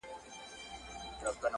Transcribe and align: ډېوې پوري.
ډېوې 1.19 1.29
پوري. 1.39 1.49